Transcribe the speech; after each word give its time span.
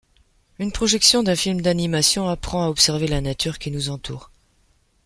Une 0.57 0.71
projection 0.71 1.21
d'un 1.21 1.35
film 1.35 1.61
d'animation 1.61 2.27
apprend 2.27 2.63
à 2.65 2.69
observer 2.69 3.07
la 3.07 3.21
nature 3.21 3.59
qui 3.59 3.69
nous 3.69 3.89
entoure. 3.91 4.31